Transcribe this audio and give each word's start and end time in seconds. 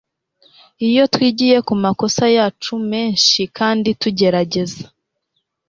iyo 0.87 1.03
twigiye 1.13 1.57
kumakosa 1.67 2.23
yacu 2.37 2.73
menshi 2.91 3.39
kandi 3.57 3.89
tugerageza 4.01 4.83